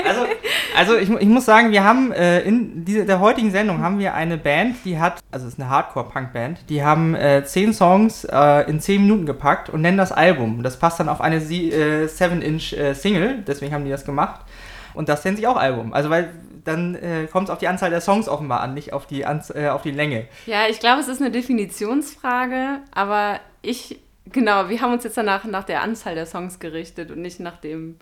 Also, 0.04 0.26
also 0.76 0.96
ich, 0.96 1.08
ich 1.08 1.28
muss 1.28 1.44
sagen, 1.44 1.70
wir 1.70 1.84
haben 1.84 2.10
äh, 2.10 2.40
in 2.40 2.84
diese, 2.84 3.04
der 3.04 3.20
heutigen 3.20 3.52
Sendung 3.52 3.80
haben 3.80 4.00
wir 4.00 4.14
eine 4.14 4.36
Band, 4.36 4.78
die 4.84 4.98
hat, 4.98 5.20
also 5.30 5.46
es 5.46 5.52
ist 5.52 5.60
eine 5.60 5.70
Hardcore-Punk-Band, 5.70 6.68
die 6.68 6.82
haben 6.82 7.14
äh, 7.14 7.44
zehn 7.44 7.72
Songs 7.72 8.24
äh, 8.24 8.68
in 8.68 8.80
zehn 8.80 9.02
Minuten 9.02 9.26
gepackt 9.26 9.70
und 9.70 9.80
nennen 9.80 9.98
das 9.98 10.10
Album. 10.10 10.64
Das 10.64 10.76
passt 10.80 10.98
dann 10.98 11.08
auf 11.08 11.20
eine 11.20 11.38
7-Inch-Single, 11.38 13.30
äh, 13.30 13.42
deswegen 13.46 13.72
haben 13.72 13.84
die 13.84 13.92
das 13.92 14.04
gemacht. 14.04 14.40
Und 14.92 15.08
das 15.08 15.24
nennt 15.24 15.36
sich 15.36 15.46
auch 15.46 15.56
Album. 15.56 15.92
Also 15.92 16.10
weil 16.10 16.30
dann 16.64 16.94
äh, 16.94 17.26
kommt 17.30 17.48
es 17.48 17.52
auf 17.52 17.58
die 17.58 17.68
Anzahl 17.68 17.90
der 17.90 18.00
Songs 18.00 18.28
offenbar 18.28 18.60
an, 18.60 18.74
nicht 18.74 18.92
auf 18.92 19.06
die, 19.06 19.24
Anz 19.24 19.50
äh, 19.50 19.68
auf 19.68 19.82
die 19.82 19.90
Länge. 19.90 20.26
Ja, 20.46 20.66
ich 20.68 20.80
glaube, 20.80 21.00
es 21.00 21.08
ist 21.08 21.20
eine 21.20 21.30
Definitionsfrage, 21.30 22.80
aber 22.92 23.40
ich, 23.62 24.00
genau, 24.26 24.68
wir 24.68 24.80
haben 24.80 24.92
uns 24.92 25.04
jetzt 25.04 25.16
danach 25.16 25.44
nach 25.44 25.64
der 25.64 25.82
Anzahl 25.82 26.14
der 26.14 26.26
Songs 26.26 26.58
gerichtet 26.58 27.10
und 27.10 27.20
nicht 27.20 27.40
nach, 27.40 27.58
dem, 27.58 27.98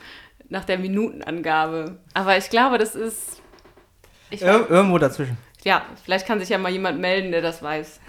nach 0.48 0.64
der 0.64 0.78
Minutenangabe. 0.78 1.98
Aber 2.14 2.36
ich 2.36 2.50
glaube, 2.50 2.78
das 2.78 2.94
ist. 2.94 3.42
Ir 4.30 4.70
irgendwo 4.70 4.98
dazwischen. 4.98 5.36
Ja, 5.64 5.82
vielleicht 6.04 6.26
kann 6.26 6.40
sich 6.40 6.48
ja 6.48 6.58
mal 6.58 6.72
jemand 6.72 7.00
melden, 7.00 7.32
der 7.32 7.42
das 7.42 7.62
weiß. 7.62 8.00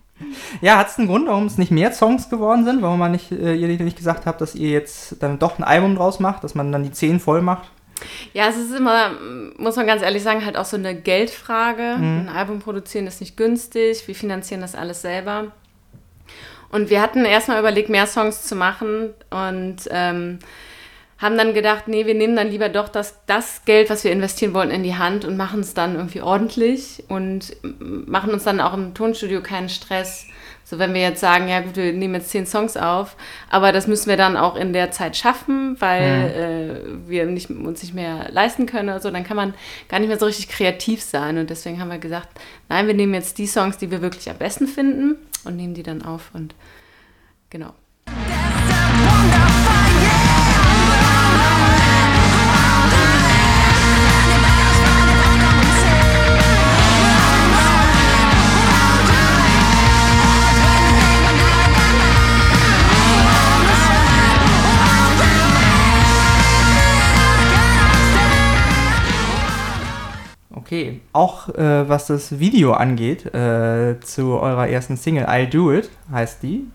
ja, 0.60 0.78
hat 0.78 0.88
es 0.88 0.98
einen 0.98 1.08
Grund, 1.08 1.26
warum 1.26 1.46
es 1.46 1.58
nicht 1.58 1.70
mehr 1.70 1.92
Songs 1.92 2.30
geworden 2.30 2.64
sind? 2.64 2.80
Warum 2.80 2.98
man 2.98 3.12
nicht, 3.12 3.32
äh, 3.32 3.54
ihr 3.54 3.68
nicht 3.68 3.96
gesagt 3.96 4.26
habt, 4.26 4.40
dass 4.40 4.54
ihr 4.54 4.70
jetzt 4.70 5.22
dann 5.22 5.38
doch 5.38 5.58
ein 5.58 5.64
Album 5.64 5.96
draus 5.96 6.20
macht, 6.20 6.44
dass 6.44 6.54
man 6.54 6.72
dann 6.72 6.84
die 6.84 6.92
10 6.92 7.20
voll 7.20 7.42
macht? 7.42 7.70
Ja, 8.32 8.48
es 8.48 8.56
ist 8.56 8.74
immer, 8.74 9.12
muss 9.56 9.76
man 9.76 9.86
ganz 9.86 10.02
ehrlich 10.02 10.22
sagen, 10.22 10.44
halt 10.44 10.56
auch 10.56 10.64
so 10.64 10.76
eine 10.76 10.94
Geldfrage. 10.94 11.96
Mhm. 11.98 12.20
Ein 12.20 12.28
Album 12.28 12.60
produzieren 12.60 13.06
ist 13.06 13.20
nicht 13.20 13.36
günstig. 13.36 14.06
Wir 14.06 14.14
finanzieren 14.14 14.60
das 14.60 14.74
alles 14.74 15.02
selber. 15.02 15.52
Und 16.70 16.90
wir 16.90 17.00
hatten 17.00 17.24
erstmal 17.24 17.58
überlegt, 17.58 17.88
mehr 17.88 18.06
Songs 18.06 18.44
zu 18.44 18.54
machen 18.54 19.10
und 19.30 19.76
ähm, 19.90 20.38
haben 21.18 21.36
dann 21.36 21.52
gedacht, 21.54 21.88
nee, 21.88 22.06
wir 22.06 22.14
nehmen 22.14 22.36
dann 22.36 22.48
lieber 22.48 22.68
doch 22.68 22.88
das, 22.88 23.18
das 23.26 23.64
Geld, 23.64 23.90
was 23.90 24.04
wir 24.04 24.12
investieren 24.12 24.54
wollten, 24.54 24.72
in 24.72 24.82
die 24.82 24.96
Hand 24.96 25.24
und 25.24 25.36
machen 25.36 25.60
es 25.60 25.74
dann 25.74 25.96
irgendwie 25.96 26.22
ordentlich 26.22 27.04
und 27.08 27.56
machen 27.62 28.32
uns 28.32 28.44
dann 28.44 28.60
auch 28.60 28.74
im 28.74 28.94
Tonstudio 28.94 29.42
keinen 29.42 29.68
Stress 29.68 30.26
so, 30.68 30.78
wenn 30.78 30.92
wir 30.92 31.00
jetzt 31.00 31.20
sagen, 31.20 31.48
ja 31.48 31.60
gut, 31.60 31.76
wir 31.76 31.94
nehmen 31.94 32.16
jetzt 32.16 32.28
zehn 32.28 32.44
Songs 32.44 32.76
auf, 32.76 33.16
aber 33.48 33.72
das 33.72 33.86
müssen 33.86 34.10
wir 34.10 34.18
dann 34.18 34.36
auch 34.36 34.54
in 34.54 34.74
der 34.74 34.90
Zeit 34.90 35.16
schaffen, 35.16 35.80
weil 35.80 36.28
mhm. 36.28 37.06
äh, 37.06 37.08
wir 37.08 37.24
nicht, 37.24 37.48
uns 37.48 37.82
nicht 37.82 37.94
mehr 37.94 38.28
leisten 38.30 38.66
können 38.66 38.90
oder 38.90 39.00
so, 39.00 39.10
dann 39.10 39.24
kann 39.24 39.38
man 39.38 39.54
gar 39.88 39.98
nicht 39.98 40.08
mehr 40.08 40.18
so 40.18 40.26
richtig 40.26 40.48
kreativ 40.48 41.00
sein. 41.00 41.38
Und 41.38 41.48
deswegen 41.48 41.80
haben 41.80 41.90
wir 41.90 41.96
gesagt, 41.96 42.28
nein, 42.68 42.86
wir 42.86 42.92
nehmen 42.92 43.14
jetzt 43.14 43.38
die 43.38 43.46
Songs, 43.46 43.78
die 43.78 43.90
wir 43.90 44.02
wirklich 44.02 44.28
am 44.28 44.36
besten 44.36 44.66
finden 44.66 45.16
und 45.44 45.56
nehmen 45.56 45.72
die 45.72 45.82
dann 45.82 46.02
auf 46.02 46.32
und 46.34 46.54
genau. 47.48 47.72
Okay, 70.68 71.00
auch 71.14 71.48
äh, 71.54 71.88
was 71.88 72.08
das 72.08 72.40
Video 72.40 72.74
angeht, 72.74 73.24
äh, 73.34 73.98
zu 74.00 74.38
eurer 74.38 74.68
ersten 74.68 74.98
Single, 74.98 75.24
I'll 75.24 75.46
Do 75.46 75.72
It, 75.72 75.88
heißt 76.12 76.42
die, 76.42 76.66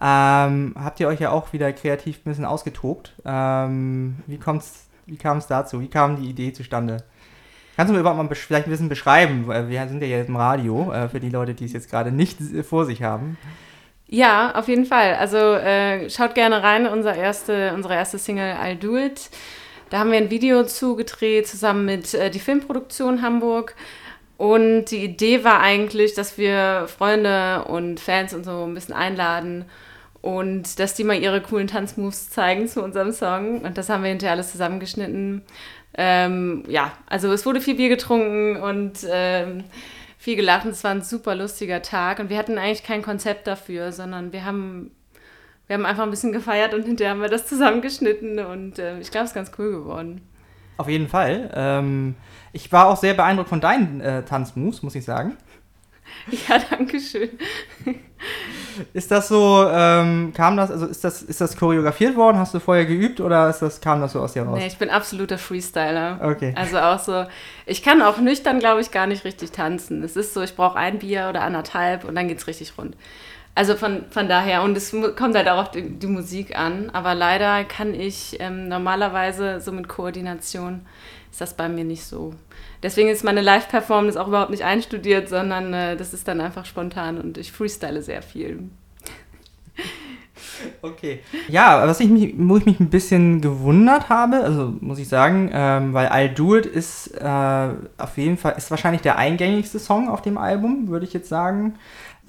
ähm, 0.00 0.74
habt 0.76 0.98
ihr 0.98 1.06
euch 1.06 1.20
ja 1.20 1.30
auch 1.30 1.52
wieder 1.52 1.72
kreativ 1.72 2.16
ein 2.16 2.30
bisschen 2.30 2.44
ausgetobt. 2.44 3.12
Ähm, 3.24 4.16
wie 4.26 4.36
kommt's, 4.36 4.88
wie 5.06 5.16
kam 5.16 5.38
es 5.38 5.46
dazu? 5.46 5.80
Wie 5.80 5.86
kam 5.86 6.20
die 6.20 6.28
Idee 6.28 6.52
zustande? 6.52 7.04
Kannst 7.76 7.90
du 7.90 7.94
mir 7.94 8.00
überhaupt 8.00 8.18
mal 8.18 8.34
vielleicht 8.34 8.66
ein 8.66 8.70
bisschen 8.70 8.88
beschreiben? 8.88 9.46
Wir 9.46 9.86
sind 9.86 10.02
ja 10.02 10.08
jetzt 10.08 10.28
im 10.28 10.34
Radio, 10.34 10.92
äh, 10.92 11.08
für 11.08 11.20
die 11.20 11.30
Leute, 11.30 11.54
die 11.54 11.66
es 11.66 11.72
jetzt 11.72 11.88
gerade 11.88 12.10
nicht 12.10 12.38
vor 12.68 12.84
sich 12.84 13.04
haben. 13.04 13.38
Ja, 14.08 14.56
auf 14.56 14.66
jeden 14.66 14.86
Fall. 14.86 15.14
Also 15.14 15.36
äh, 15.36 16.10
schaut 16.10 16.34
gerne 16.34 16.64
rein, 16.64 16.88
unser 16.88 17.14
erste, 17.14 17.74
unsere 17.74 17.94
erste 17.94 18.18
Single 18.18 18.56
I'll 18.56 18.74
Do 18.74 18.96
It. 18.96 19.30
Da 19.90 19.98
haben 19.98 20.12
wir 20.12 20.18
ein 20.18 20.30
Video 20.30 20.64
zugedreht 20.64 21.48
zusammen 21.48 21.84
mit 21.84 22.14
äh, 22.14 22.30
die 22.30 22.38
Filmproduktion 22.38 23.22
Hamburg. 23.22 23.74
Und 24.36 24.86
die 24.86 25.04
Idee 25.04 25.44
war 25.44 25.60
eigentlich, 25.60 26.14
dass 26.14 26.38
wir 26.38 26.86
Freunde 26.86 27.64
und 27.64 28.00
Fans 28.00 28.32
und 28.32 28.44
so 28.44 28.64
ein 28.64 28.72
bisschen 28.72 28.94
einladen 28.94 29.66
und 30.22 30.78
dass 30.78 30.94
die 30.94 31.04
mal 31.04 31.20
ihre 31.20 31.42
coolen 31.42 31.66
Tanzmoves 31.66 32.30
zeigen 32.30 32.68
zu 32.68 32.82
unserem 32.82 33.12
Song. 33.12 33.60
Und 33.62 33.76
das 33.76 33.88
haben 33.88 34.02
wir 34.02 34.10
hinterher 34.10 34.32
alles 34.32 34.52
zusammengeschnitten. 34.52 35.42
Ähm, 35.94 36.64
ja, 36.68 36.92
also 37.06 37.32
es 37.32 37.44
wurde 37.44 37.60
viel 37.60 37.74
Bier 37.74 37.88
getrunken 37.88 38.56
und 38.56 39.06
ähm, 39.10 39.64
viel 40.18 40.36
gelacht. 40.36 40.66
Es 40.66 40.84
war 40.84 40.92
ein 40.92 41.02
super 41.02 41.34
lustiger 41.34 41.82
Tag. 41.82 42.18
Und 42.20 42.30
wir 42.30 42.38
hatten 42.38 42.58
eigentlich 42.58 42.84
kein 42.84 43.02
Konzept 43.02 43.46
dafür, 43.46 43.92
sondern 43.92 44.32
wir 44.32 44.44
haben 44.44 44.90
wir 45.70 45.74
haben 45.74 45.86
einfach 45.86 46.02
ein 46.02 46.10
bisschen 46.10 46.32
gefeiert 46.32 46.74
und 46.74 46.82
hinterher 46.82 47.12
haben 47.12 47.20
wir 47.20 47.28
das 47.28 47.46
zusammengeschnitten 47.46 48.40
und 48.40 48.80
äh, 48.80 48.98
ich 48.98 49.12
glaube, 49.12 49.26
es 49.26 49.30
ist 49.30 49.34
ganz 49.34 49.52
cool 49.56 49.70
geworden. 49.70 50.20
Auf 50.78 50.88
jeden 50.88 51.06
Fall. 51.06 51.48
Ähm, 51.54 52.16
ich 52.52 52.72
war 52.72 52.88
auch 52.88 52.96
sehr 52.96 53.14
beeindruckt 53.14 53.48
von 53.48 53.60
deinen 53.60 54.00
äh, 54.00 54.24
Tanzmoves, 54.24 54.82
muss 54.82 54.96
ich 54.96 55.04
sagen. 55.04 55.36
Ja, 56.48 56.58
danke 56.58 56.98
schön. 56.98 57.30
Ist 58.92 59.12
das 59.12 59.28
so, 59.28 59.64
ähm, 59.70 60.32
kam 60.34 60.56
das, 60.56 60.72
also 60.72 60.86
ist 60.86 61.04
das, 61.04 61.22
ist 61.22 61.40
das 61.40 61.56
choreografiert 61.56 62.16
worden? 62.16 62.36
Hast 62.36 62.52
du 62.52 62.58
vorher 62.58 62.84
geübt 62.84 63.20
oder 63.20 63.48
ist 63.48 63.60
das, 63.60 63.80
kam 63.80 64.00
das 64.00 64.12
so 64.12 64.20
aus 64.20 64.32
dir 64.32 64.42
raus? 64.42 64.58
Nee, 64.58 64.66
ich 64.66 64.76
bin 64.76 64.90
absoluter 64.90 65.38
Freestyler. 65.38 66.18
Okay. 66.20 66.52
Also 66.56 66.78
auch 66.78 66.98
so, 66.98 67.26
ich 67.64 67.84
kann 67.84 68.02
auch 68.02 68.18
nüchtern, 68.18 68.58
glaube 68.58 68.80
ich, 68.80 68.90
gar 68.90 69.06
nicht 69.06 69.24
richtig 69.24 69.52
tanzen. 69.52 70.02
Es 70.02 70.16
ist 70.16 70.34
so, 70.34 70.42
ich 70.42 70.56
brauche 70.56 70.76
ein 70.76 70.98
Bier 70.98 71.28
oder 71.28 71.42
anderthalb 71.42 72.04
und 72.04 72.16
dann 72.16 72.26
geht 72.26 72.38
es 72.38 72.48
richtig 72.48 72.76
rund. 72.76 72.96
Also 73.54 73.74
von, 73.74 74.04
von 74.10 74.28
daher, 74.28 74.62
und 74.62 74.76
es 74.76 74.94
kommt 75.16 75.34
halt 75.34 75.48
auch 75.48 75.58
auf 75.58 75.70
die, 75.70 75.82
die 75.82 76.06
Musik 76.06 76.56
an, 76.58 76.88
aber 76.90 77.14
leider 77.14 77.64
kann 77.64 77.94
ich 77.94 78.36
ähm, 78.40 78.68
normalerweise 78.68 79.60
so 79.60 79.72
mit 79.72 79.88
Koordination, 79.88 80.82
ist 81.30 81.40
das 81.40 81.54
bei 81.54 81.68
mir 81.68 81.84
nicht 81.84 82.04
so. 82.04 82.32
Deswegen 82.82 83.08
ist 83.08 83.24
meine 83.24 83.42
Live-Performance 83.42 84.20
auch 84.20 84.28
überhaupt 84.28 84.50
nicht 84.50 84.64
einstudiert, 84.64 85.28
sondern 85.28 85.74
äh, 85.74 85.96
das 85.96 86.14
ist 86.14 86.28
dann 86.28 86.40
einfach 86.40 86.64
spontan 86.64 87.20
und 87.20 87.38
ich 87.38 87.52
freestyle 87.52 88.02
sehr 88.02 88.22
viel. 88.22 88.70
Okay. 90.82 91.20
Ja, 91.48 91.86
was 91.86 92.00
ich 92.00 92.08
mich, 92.08 92.34
wo 92.36 92.56
ich 92.56 92.66
mich 92.66 92.80
ein 92.80 92.90
bisschen 92.90 93.40
gewundert 93.40 94.08
habe, 94.08 94.42
also 94.42 94.74
muss 94.80 94.98
ich 94.98 95.08
sagen, 95.08 95.50
ähm, 95.52 95.94
weil 95.94 96.08
I'll 96.08 96.28
Do 96.28 96.56
It 96.56 96.66
ist 96.66 97.08
äh, 97.18 97.68
auf 97.96 98.16
jeden 98.16 98.36
Fall, 98.36 98.54
ist 98.56 98.70
wahrscheinlich 98.70 99.00
der 99.00 99.16
eingängigste 99.16 99.78
Song 99.78 100.08
auf 100.08 100.22
dem 100.22 100.36
Album, 100.36 100.88
würde 100.88 101.06
ich 101.06 101.12
jetzt 101.12 101.28
sagen 101.28 101.74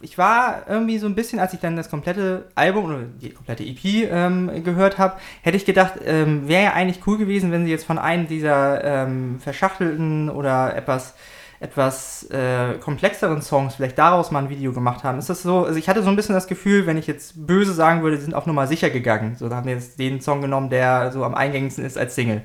ich 0.02 0.18
war 0.18 0.64
irgendwie 0.68 0.98
so 0.98 1.08
ein 1.08 1.16
bisschen, 1.16 1.40
als 1.40 1.54
ich 1.54 1.60
dann 1.60 1.76
das 1.76 1.90
komplette 1.90 2.46
Album 2.56 2.86
oder 2.86 3.00
die 3.22 3.32
komplette 3.32 3.64
EP 3.64 4.10
ähm, 4.12 4.64
gehört 4.64 4.98
habe, 4.98 5.18
hätte 5.42 5.58
ich 5.58 5.66
gedacht, 5.66 5.94
ähm, 6.06 6.48
wäre 6.48 6.64
ja 6.64 6.74
eigentlich 6.74 7.06
cool 7.08 7.18
gewesen, 7.18 7.52
wenn 7.52 7.66
sie 7.66 7.72
jetzt 7.72 7.86
von 7.86 7.98
einem 7.98 8.28
dieser 8.28 8.84
ähm, 8.84 9.40
verschachtelten 9.40 10.30
oder 10.30 10.76
etwas 10.76 11.16
etwas 11.62 12.24
äh, 12.32 12.80
komplexeren 12.80 13.44
Songs 13.44 13.76
vielleicht 13.76 14.00
daraus 14.00 14.32
mal 14.32 14.40
ein 14.40 14.50
Video 14.50 14.74
gemacht 14.74 15.04
haben. 15.04 15.20
Ist 15.20 15.30
das 15.30 15.44
so? 15.44 15.64
Also 15.64 15.78
ich 15.78 15.88
hatte 15.88 16.02
so 16.02 16.10
ein 16.10 16.16
bisschen 16.16 16.34
das 16.34 16.48
Gefühl, 16.48 16.88
wenn 16.88 16.98
ich 16.98 17.06
jetzt 17.06 17.46
böse 17.46 17.74
sagen 17.74 18.02
würde, 18.02 18.18
sie 18.18 18.24
sind 18.24 18.34
auf 18.34 18.48
Nummer 18.48 18.66
sicher 18.66 18.90
gegangen. 18.90 19.36
So, 19.36 19.48
da 19.48 19.58
haben 19.58 19.68
wir 19.68 19.76
jetzt 19.76 20.00
den 20.00 20.22
Song 20.22 20.42
genommen, 20.42 20.72
der 20.72 21.12
so 21.12 21.24
am 21.24 21.36
eingängigsten 21.36 21.86
ist 21.86 22.00
als 22.00 22.16
Single. 22.16 22.42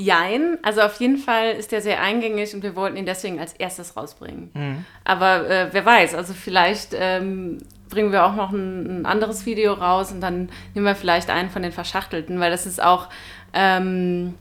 Jein, 0.00 0.58
also 0.62 0.82
auf 0.82 1.00
jeden 1.00 1.16
Fall 1.16 1.54
ist 1.54 1.72
der 1.72 1.82
sehr 1.82 2.00
eingängig 2.00 2.54
und 2.54 2.62
wir 2.62 2.76
wollten 2.76 2.96
ihn 2.96 3.04
deswegen 3.04 3.40
als 3.40 3.54
erstes 3.54 3.96
rausbringen. 3.96 4.48
Mhm. 4.54 4.84
Aber 5.02 5.50
äh, 5.50 5.68
wer 5.72 5.84
weiß, 5.84 6.14
also 6.14 6.34
vielleicht 6.34 6.90
ähm, 6.96 7.58
bringen 7.88 8.12
wir 8.12 8.24
auch 8.24 8.36
noch 8.36 8.52
ein, 8.52 9.00
ein, 9.00 9.06
anderes 9.06 9.44
Video 9.44 9.72
raus 9.72 10.12
und 10.12 10.20
dann 10.20 10.50
nehmen 10.72 10.86
wir 10.86 10.94
vielleicht 10.94 11.30
einen 11.30 11.50
von 11.50 11.62
den 11.62 11.72
Verschachtelten, 11.72 12.38
weil 12.38 12.52
das 12.52 12.64
ist 12.64 12.80
auch, 12.80 13.08
ähm, 13.52 14.34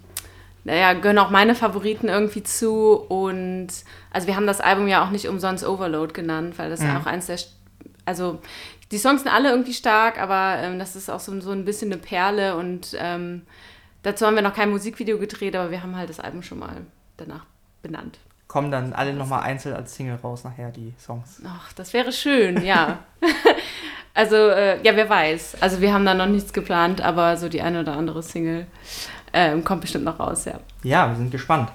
naja, 0.63 0.93
gehören 0.93 1.17
auch 1.17 1.31
meine 1.31 1.55
Favoriten 1.55 2.07
irgendwie 2.07 2.43
zu 2.43 2.93
und 2.93 3.69
also 4.11 4.27
wir 4.27 4.35
haben 4.35 4.45
das 4.45 4.61
Album 4.61 4.87
ja 4.87 5.03
auch 5.03 5.09
nicht 5.09 5.27
umsonst 5.27 5.65
Overload 5.65 6.13
genannt, 6.13 6.59
weil 6.59 6.69
das 6.69 6.81
mhm. 6.81 6.97
auch 6.97 7.07
eins 7.07 7.25
der, 7.25 7.39
also 8.05 8.41
die 8.91 8.99
Songs 8.99 9.23
sind 9.23 9.33
alle 9.33 9.49
irgendwie 9.49 9.73
stark, 9.73 10.21
aber 10.21 10.61
ähm, 10.61 10.77
das 10.77 10.95
ist 10.95 11.09
auch 11.09 11.19
so, 11.19 11.41
so 11.41 11.49
ein 11.49 11.65
bisschen 11.65 11.91
eine 11.91 11.99
Perle 11.99 12.55
und 12.55 12.95
ähm, 12.99 13.41
Dazu 14.07 14.25
haben 14.25 14.35
wir 14.35 14.41
noch 14.41 14.53
kein 14.53 14.69
Musikvideo 14.69 15.17
gedreht, 15.17 15.53
aber 15.53 15.69
wir 15.69 15.83
haben 15.83 15.97
halt 15.97 16.09
das 16.09 16.21
Album 16.21 16.41
schon 16.41 16.59
mal 16.59 16.77
danach 17.17 17.45
benannt. 17.81 18.19
Kommen 18.47 18.71
dann 18.71 18.93
alle 18.93 19.11
nochmal 19.11 19.41
einzeln 19.41 19.75
als 19.75 19.93
Single 19.93 20.15
raus 20.23 20.45
nachher, 20.45 20.71
die 20.71 20.93
Songs? 20.97 21.41
Ach, 21.45 21.73
das 21.73 21.91
wäre 21.91 22.13
schön, 22.13 22.63
ja. 22.63 22.99
also, 24.13 24.37
äh, 24.37 24.81
ja, 24.81 24.95
wer 24.95 25.09
weiß. 25.09 25.57
Also 25.59 25.81
wir 25.81 25.93
haben 25.93 26.05
da 26.05 26.13
noch 26.13 26.27
nichts 26.27 26.53
geplant, 26.53 27.01
aber 27.01 27.35
so 27.35 27.49
die 27.49 27.61
eine 27.61 27.81
oder 27.81 27.97
andere 27.97 28.23
Single 28.23 28.67
äh, 29.33 29.59
kommt 29.59 29.81
bestimmt 29.81 30.05
noch 30.05 30.21
raus, 30.21 30.45
ja. 30.45 30.61
Ja, 30.83 31.09
wir 31.09 31.17
sind 31.17 31.29
gespannt. 31.29 31.69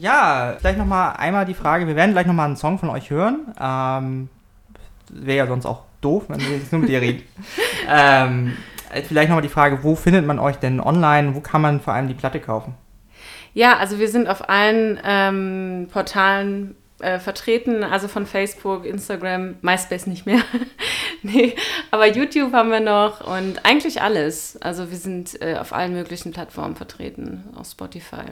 Ja, 0.00 0.56
vielleicht 0.58 0.78
nochmal 0.78 1.14
einmal 1.16 1.44
die 1.44 1.54
Frage, 1.54 1.86
wir 1.86 1.96
werden 1.96 2.12
gleich 2.12 2.26
nochmal 2.26 2.46
einen 2.46 2.56
Song 2.56 2.78
von 2.78 2.88
euch 2.88 3.10
hören. 3.10 3.52
Ähm, 3.60 4.28
Wäre 5.10 5.38
ja 5.38 5.46
sonst 5.46 5.66
auch 5.66 5.82
doof, 6.00 6.24
wenn 6.28 6.40
wir 6.40 6.56
jetzt 6.56 6.72
nur 6.72 6.80
mit 6.80 6.90
dir 6.90 7.00
reden. 7.00 7.22
ähm, 7.88 8.56
vielleicht 9.08 9.28
nochmal 9.28 9.42
die 9.42 9.48
Frage, 9.48 9.82
wo 9.82 9.94
findet 9.94 10.26
man 10.26 10.38
euch 10.38 10.56
denn 10.56 10.80
online? 10.80 11.34
Wo 11.34 11.40
kann 11.40 11.60
man 11.60 11.80
vor 11.80 11.92
allem 11.92 12.08
die 12.08 12.14
Platte 12.14 12.40
kaufen? 12.40 12.74
Ja, 13.52 13.76
also 13.76 13.98
wir 13.98 14.08
sind 14.08 14.28
auf 14.28 14.48
allen 14.48 15.00
ähm, 15.04 15.88
Portalen 15.92 16.76
äh, 17.00 17.18
vertreten, 17.18 17.82
also 17.82 18.08
von 18.08 18.24
Facebook, 18.24 18.86
Instagram, 18.86 19.56
MySpace 19.60 20.06
nicht 20.06 20.26
mehr. 20.26 20.40
nee, 21.22 21.56
aber 21.90 22.06
YouTube 22.06 22.52
haben 22.52 22.70
wir 22.70 22.80
noch 22.80 23.26
und 23.26 23.66
eigentlich 23.66 24.00
alles. 24.00 24.56
Also 24.62 24.90
wir 24.90 24.98
sind 24.98 25.42
äh, 25.42 25.56
auf 25.56 25.72
allen 25.72 25.92
möglichen 25.92 26.32
Plattformen 26.32 26.76
vertreten, 26.76 27.44
auf 27.56 27.66
Spotify. 27.68 28.26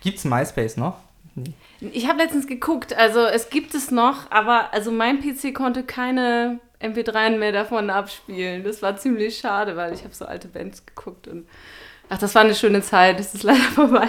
Gibt 0.00 0.18
es 0.18 0.24
MySpace 0.24 0.76
noch? 0.76 0.98
Nee. 1.34 1.52
Ich 1.92 2.08
habe 2.08 2.18
letztens 2.18 2.46
geguckt, 2.46 2.96
also 2.96 3.20
es 3.26 3.50
gibt 3.50 3.74
es 3.74 3.90
noch, 3.90 4.30
aber 4.30 4.72
also 4.72 4.90
mein 4.90 5.20
PC 5.20 5.54
konnte 5.54 5.82
keine 5.82 6.60
MP3 6.80 7.36
mehr 7.36 7.52
davon 7.52 7.90
abspielen. 7.90 8.64
Das 8.64 8.80
war 8.80 8.96
ziemlich 8.96 9.38
schade, 9.38 9.76
weil 9.76 9.92
ich 9.92 10.04
habe 10.04 10.14
so 10.14 10.24
alte 10.24 10.48
Bands 10.48 10.84
geguckt 10.86 11.28
und 11.28 11.46
ach, 12.08 12.18
das 12.18 12.34
war 12.34 12.42
eine 12.42 12.54
schöne 12.54 12.80
Zeit, 12.80 13.18
das 13.18 13.34
ist 13.34 13.42
leider 13.42 13.60
vorbei. 13.74 14.08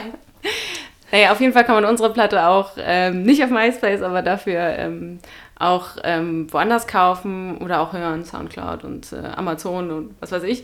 Naja, 1.12 1.32
auf 1.32 1.40
jeden 1.40 1.54
Fall 1.54 1.66
kann 1.66 1.76
man 1.76 1.86
unsere 1.86 2.12
Platte 2.12 2.48
auch 2.48 2.72
ähm, 2.78 3.24
nicht 3.24 3.44
auf 3.44 3.50
MySpace, 3.50 4.02
aber 4.02 4.22
dafür 4.22 4.60
ähm, 4.60 5.20
auch 5.60 5.98
ähm, 6.04 6.52
woanders 6.52 6.88
kaufen 6.88 7.58
oder 7.58 7.82
auch 7.82 7.94
hören, 7.94 8.26
Soundcloud 8.26 8.84
und 8.84 9.12
äh, 9.14 9.18
Amazon 9.36 9.92
und 9.92 10.16
was 10.20 10.32
weiß 10.32 10.44
ich. 10.44 10.64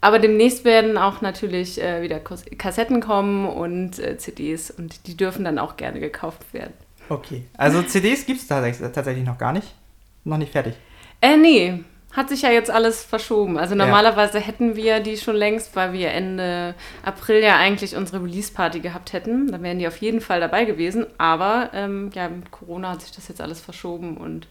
Aber 0.00 0.18
demnächst 0.18 0.64
werden 0.64 0.96
auch 0.96 1.20
natürlich 1.20 1.80
äh, 1.80 2.02
wieder 2.02 2.20
Kassetten 2.20 3.00
kommen 3.00 3.46
und 3.46 3.98
äh, 3.98 4.16
CDs 4.16 4.70
und 4.70 5.06
die 5.06 5.16
dürfen 5.16 5.44
dann 5.44 5.58
auch 5.58 5.76
gerne 5.76 6.00
gekauft 6.00 6.54
werden. 6.54 6.72
Okay, 7.08 7.44
also 7.56 7.82
CDs 7.82 8.24
gibt 8.24 8.40
es 8.40 8.46
tatsächlich 8.46 9.24
noch 9.24 9.38
gar 9.38 9.52
nicht? 9.52 9.74
Noch 10.24 10.38
nicht 10.38 10.52
fertig? 10.52 10.74
Äh, 11.20 11.36
nee, 11.36 11.84
hat 12.12 12.28
sich 12.28 12.42
ja 12.42 12.50
jetzt 12.50 12.70
alles 12.70 13.04
verschoben. 13.04 13.58
Also 13.58 13.74
normalerweise 13.74 14.38
ja. 14.38 14.44
hätten 14.44 14.74
wir 14.74 15.00
die 15.00 15.16
schon 15.16 15.36
längst, 15.36 15.76
weil 15.76 15.92
wir 15.92 16.10
Ende 16.10 16.74
April 17.04 17.42
ja 17.42 17.56
eigentlich 17.56 17.96
unsere 17.96 18.22
Release-Party 18.24 18.80
gehabt 18.80 19.12
hätten. 19.12 19.52
Da 19.52 19.62
wären 19.62 19.78
die 19.78 19.86
auf 19.86 19.98
jeden 19.98 20.20
Fall 20.20 20.40
dabei 20.40 20.64
gewesen. 20.64 21.06
Aber 21.18 21.70
ähm, 21.72 22.10
ja, 22.14 22.28
mit 22.28 22.50
Corona 22.50 22.90
hat 22.90 23.02
sich 23.02 23.12
das 23.12 23.28
jetzt 23.28 23.40
alles 23.40 23.60
verschoben 23.60 24.16
und 24.16 24.48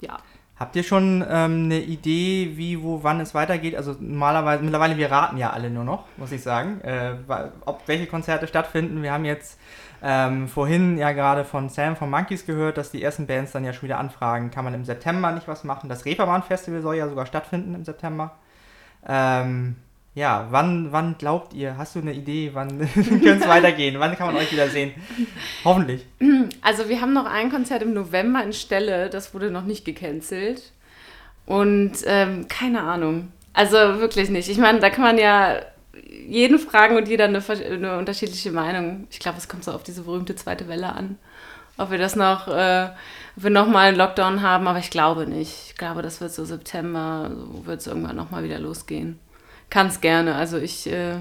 ja. 0.00 0.18
Habt 0.58 0.76
ihr 0.76 0.82
schon 0.82 1.24
ähm, 1.28 1.64
eine 1.64 1.80
Idee, 1.80 2.52
wie, 2.54 2.82
wo, 2.82 3.02
wann 3.02 3.20
es 3.20 3.34
weitergeht? 3.34 3.74
Also 3.74 3.96
normalerweise, 3.98 4.62
mittlerweile, 4.62 4.96
wir 4.96 5.10
raten 5.10 5.36
ja 5.36 5.50
alle 5.50 5.70
nur 5.70 5.84
noch, 5.84 6.04
muss 6.18 6.30
ich 6.30 6.42
sagen, 6.42 6.80
äh, 6.82 7.14
ob 7.64 7.82
welche 7.88 8.06
Konzerte 8.06 8.46
stattfinden. 8.46 9.02
Wir 9.02 9.12
haben 9.12 9.24
jetzt 9.24 9.58
ähm, 10.02 10.48
vorhin 10.48 10.98
ja 10.98 11.12
gerade 11.12 11.44
von 11.44 11.68
Sam 11.68 11.96
von 11.96 12.10
Monkeys 12.10 12.44
gehört, 12.44 12.76
dass 12.76 12.90
die 12.90 13.02
ersten 13.02 13.26
Bands 13.26 13.52
dann 13.52 13.64
ja 13.64 13.72
schon 13.72 13.84
wieder 13.84 13.98
anfragen, 13.98 14.50
kann 14.50 14.64
man 14.64 14.74
im 14.74 14.84
September 14.84 15.32
nicht 15.32 15.48
was 15.48 15.64
machen? 15.64 15.88
Das 15.88 16.04
Reeperbahn 16.04 16.42
Festival 16.42 16.82
soll 16.82 16.96
ja 16.96 17.08
sogar 17.08 17.26
stattfinden 17.26 17.74
im 17.74 17.84
September. 17.84 18.32
Ähm, 19.06 19.76
ja, 20.14 20.48
wann, 20.50 20.92
wann 20.92 21.16
glaubt 21.16 21.54
ihr, 21.54 21.78
hast 21.78 21.94
du 21.94 22.00
eine 22.00 22.12
Idee, 22.12 22.50
wann 22.52 22.78
könnte 22.94 23.30
es 23.30 23.48
weitergehen? 23.48 23.98
Wann 23.98 24.14
kann 24.16 24.26
man 24.26 24.36
euch 24.36 24.52
wieder 24.52 24.68
sehen? 24.68 24.92
Hoffentlich. 25.64 26.06
Also 26.60 26.88
wir 26.88 27.00
haben 27.00 27.12
noch 27.12 27.26
ein 27.26 27.50
Konzert 27.50 27.82
im 27.82 27.92
November 27.92 28.42
in 28.44 28.52
Stelle, 28.52 29.10
das 29.10 29.34
wurde 29.34 29.50
noch 29.50 29.64
nicht 29.64 29.84
gecancelt. 29.84 30.72
Und 31.44 31.92
ähm, 32.06 32.46
keine 32.46 32.82
Ahnung. 32.82 33.32
Also 33.52 33.76
wirklich 33.76 34.30
nicht. 34.30 34.48
Ich 34.48 34.58
meine, 34.58 34.78
da 34.78 34.90
kann 34.90 35.02
man 35.02 35.18
ja 35.18 35.56
jeden 36.26 36.58
fragen 36.58 36.96
und 36.96 37.08
jeder 37.08 37.24
eine, 37.24 37.42
eine 37.48 37.98
unterschiedliche 37.98 38.52
Meinung. 38.52 39.08
Ich 39.10 39.18
glaube, 39.18 39.38
es 39.38 39.48
kommt 39.48 39.64
so 39.64 39.72
auf 39.72 39.82
diese 39.82 40.02
berühmte 40.02 40.36
zweite 40.36 40.68
Welle 40.68 40.92
an. 40.92 41.18
Ob 41.78 41.90
wir 41.90 41.98
das 41.98 42.14
noch, 42.14 42.46
äh, 42.48 42.90
ob 43.36 43.42
wir 43.42 43.50
nochmal 43.50 43.88
einen 43.88 43.96
Lockdown 43.96 44.42
haben, 44.42 44.68
aber 44.68 44.78
ich 44.78 44.90
glaube 44.90 45.26
nicht. 45.26 45.70
Ich 45.70 45.76
glaube, 45.76 46.02
das 46.02 46.20
wird 46.20 46.32
so 46.32 46.44
September, 46.44 47.30
so 47.34 47.66
wird 47.66 47.80
es 47.80 47.86
irgendwann 47.86 48.16
nochmal 48.16 48.44
wieder 48.44 48.58
losgehen 48.58 49.18
kann 49.72 49.86
es 49.86 50.02
gerne. 50.02 50.34
Also 50.34 50.58
ich 50.58 50.86
äh, 50.86 51.14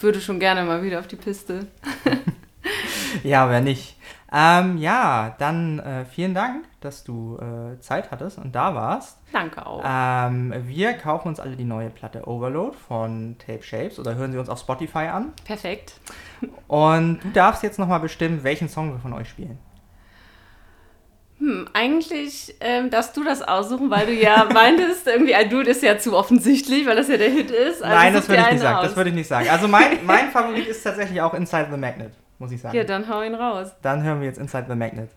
würde 0.00 0.20
schon 0.20 0.40
gerne 0.40 0.64
mal 0.64 0.82
wieder 0.82 0.98
auf 0.98 1.06
die 1.06 1.16
Piste. 1.16 1.68
ja, 3.22 3.48
wer 3.48 3.60
nicht. 3.60 3.96
Ähm, 4.32 4.76
ja, 4.78 5.36
dann 5.38 5.78
äh, 5.78 6.04
vielen 6.04 6.34
Dank, 6.34 6.64
dass 6.80 7.04
du 7.04 7.38
äh, 7.38 7.78
Zeit 7.78 8.10
hattest 8.10 8.38
und 8.38 8.56
da 8.56 8.74
warst. 8.74 9.18
Danke 9.32 9.64
auch. 9.64 9.84
Ähm, 9.86 10.52
wir 10.66 10.94
kaufen 10.94 11.28
uns 11.28 11.38
alle 11.38 11.54
die 11.54 11.64
neue 11.64 11.90
Platte 11.90 12.26
Overload 12.26 12.76
von 12.76 13.36
Tape 13.38 13.62
Shapes 13.62 14.00
oder 14.00 14.16
hören 14.16 14.32
sie 14.32 14.38
uns 14.38 14.48
auf 14.48 14.58
Spotify 14.58 15.06
an. 15.06 15.32
Perfekt. 15.44 16.00
Und 16.66 17.20
du 17.22 17.30
darfst 17.30 17.62
jetzt 17.62 17.78
nochmal 17.78 18.00
bestimmen, 18.00 18.42
welchen 18.42 18.68
Song 18.68 18.92
wir 18.92 18.98
von 18.98 19.12
euch 19.12 19.28
spielen. 19.28 19.58
Hm, 21.42 21.66
eigentlich 21.72 22.54
ähm, 22.60 22.88
darfst 22.88 23.16
du 23.16 23.24
das 23.24 23.42
aussuchen, 23.42 23.90
weil 23.90 24.06
du 24.06 24.12
ja 24.12 24.44
meintest, 24.52 25.08
irgendwie 25.08 25.34
ein 25.34 25.50
Dude 25.50 25.70
ist 25.70 25.82
ja 25.82 25.98
zu 25.98 26.16
offensichtlich, 26.16 26.86
weil 26.86 26.94
das 26.94 27.08
ja 27.08 27.16
der 27.16 27.30
Hit 27.30 27.50
ist. 27.50 27.82
Also 27.82 27.96
Nein, 27.96 28.14
das 28.14 28.28
würde 28.28 28.42
ich 28.42 28.52
nicht 28.52 28.60
sagen. 28.60 28.76
Aus. 28.76 28.84
Das 28.84 28.96
würde 28.96 29.10
ich 29.10 29.16
nicht 29.16 29.26
sagen. 29.26 29.48
Also 29.48 29.66
mein, 29.66 29.98
mein 30.06 30.30
Favorit 30.30 30.68
ist 30.68 30.84
tatsächlich 30.84 31.20
auch 31.20 31.34
Inside 31.34 31.66
the 31.72 31.76
Magnet, 31.76 32.12
muss 32.38 32.52
ich 32.52 32.60
sagen. 32.60 32.76
Ja, 32.76 32.84
dann 32.84 33.08
hau 33.08 33.22
ihn 33.22 33.34
raus. 33.34 33.72
Dann 33.82 34.04
hören 34.04 34.20
wir 34.20 34.28
jetzt 34.28 34.38
Inside 34.38 34.66
the 34.68 34.76
Magnet. 34.76 35.10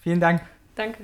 Vielen 0.00 0.20
Dank. 0.20 0.40
Danke. 0.74 1.02